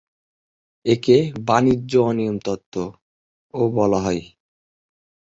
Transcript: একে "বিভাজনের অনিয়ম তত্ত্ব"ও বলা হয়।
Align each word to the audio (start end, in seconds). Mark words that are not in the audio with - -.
একে 0.85 1.17
"বিভাজনের 1.37 2.01
অনিয়ম 2.01 2.37
তত্ত্ব"ও 2.45 3.61
বলা 3.77 3.99
হয়। 3.99 4.21